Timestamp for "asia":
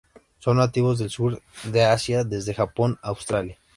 1.83-2.23